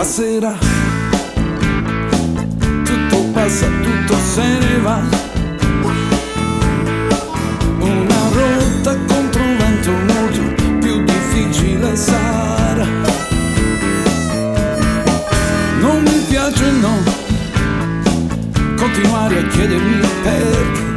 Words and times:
passerà. 0.00 0.56
Tutto 2.84 3.18
passa, 3.34 3.66
tutto 3.82 4.14
se 4.32 4.42
ne 4.42 4.78
va. 4.78 4.98
Una 7.80 8.20
rotta 8.32 8.96
contro 8.96 9.42
vento 9.58 9.90
molto 9.90 10.78
più 10.80 11.04
difficile 11.04 11.94
sarà. 11.96 12.86
Non 15.80 16.02
mi 16.02 16.24
piace 16.30 16.70
no, 16.80 16.96
continuare 18.76 19.38
a 19.38 19.46
chiedermi 19.48 20.08
perché. 20.22 20.89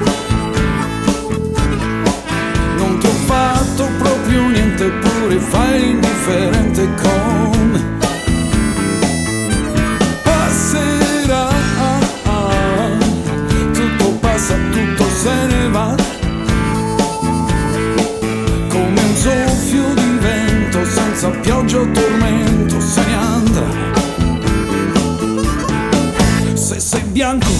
Bianco 27.23 27.53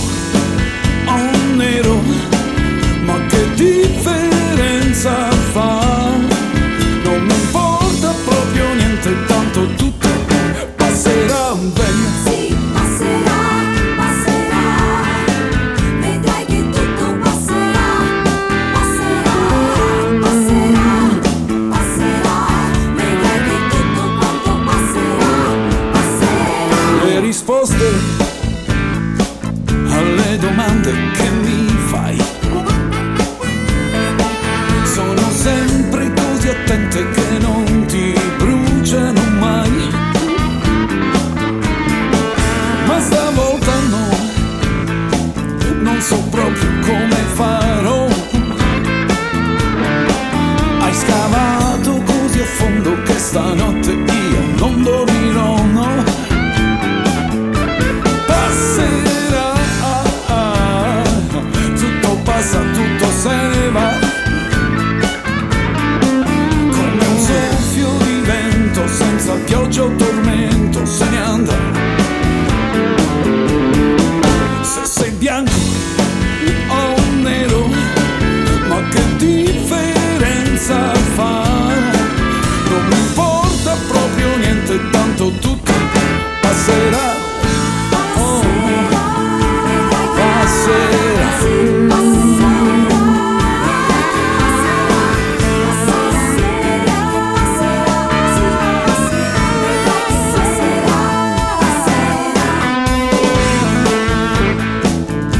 o 1.06 1.56
nero, 1.56 2.02
ma 3.06 3.17
che 3.28 3.53
differenza 3.53 5.31
fa? 5.53 5.80
Non 7.03 7.22
mi 7.22 7.33
importa 7.33 8.14
proprio 8.25 8.73
niente, 8.73 9.16
tanto 9.25 9.66
tutto 9.75 10.09
passerà 10.75 11.53
bene. 11.53 12.05
Sì, 12.25 12.53
passerà, 12.73 13.39
passerà. 13.95 14.66
Vedrai 16.02 16.45
che 16.45 16.70
tutto 16.70 17.05
passerà, 17.23 17.88
passerà, 18.73 19.38
passerà, 20.23 20.92
passerà. 21.70 22.38
Vedrai 22.95 23.39
che 23.48 23.58
tutto 23.70 24.03
quanto 24.17 24.52
passerà, 24.66 25.33
passerà. 25.94 27.05
Le 27.05 27.20
risposte 27.22 28.33
domande 30.44 30.91
che 31.13 31.30
mi 31.30 31.67
fai 31.89 32.17
sono 34.83 35.30
sempre 35.31 36.11
così 36.13 36.49
attente 36.49 37.09
che 37.11 37.38
non 37.39 37.86
ti 37.88 38.13
bruciano 38.38 39.21
mai. 39.39 39.89
Ma 42.88 42.99
stavolta 42.99 43.73
no, 43.89 44.09
non 45.81 46.02
so 46.02 46.17
proprio 46.30 46.53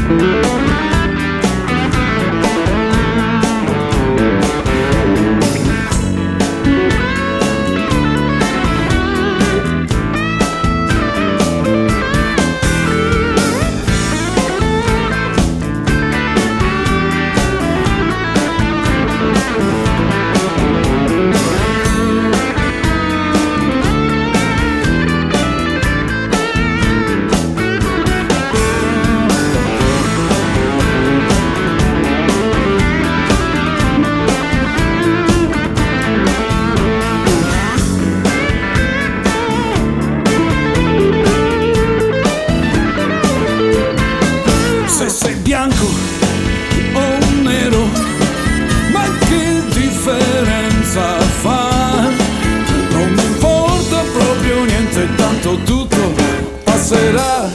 Se 0.04 0.63
bianco 45.84 46.98
o 46.98 47.42
nero, 47.42 47.88
ma 48.92 49.04
che 49.26 49.62
differenza 49.72 51.18
fa? 51.20 52.10
Non 52.90 53.12
mi 53.12 53.24
importa 53.24 54.02
proprio 54.12 54.64
niente, 54.64 55.08
tanto 55.16 55.58
tutto 55.64 56.14
passerà, 56.64 57.50